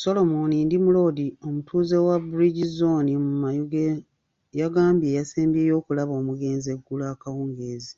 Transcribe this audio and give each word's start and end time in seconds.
Solomon 0.00 0.50
Ndimulodi, 0.66 1.26
omutuuze 1.46 1.96
wa 2.06 2.16
Bridge 2.30 2.64
zooni 2.76 3.12
mu 3.24 3.32
Mayuge 3.42 3.86
yagambye 4.60 5.08
yasembyeyo 5.18 5.72
okulaba 5.80 6.12
omugenzi 6.20 6.68
eggulo 6.74 7.04
akawungeezi. 7.12 7.94